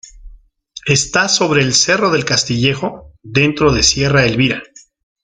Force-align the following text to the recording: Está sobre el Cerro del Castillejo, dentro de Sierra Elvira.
Está 0.87 1.27
sobre 1.29 1.61
el 1.61 1.75
Cerro 1.75 2.09
del 2.09 2.25
Castillejo, 2.25 3.13
dentro 3.21 3.71
de 3.71 3.83
Sierra 3.83 4.25
Elvira. 4.25 4.63